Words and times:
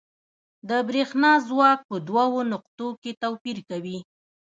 د 0.69 0.71
برېښنا 0.87 1.31
ځواک 1.47 1.79
په 1.89 1.95
دوو 2.07 2.39
نقطو 2.53 2.87
کې 3.01 3.11
توپیر 3.21 3.57
کوي. 3.69 3.97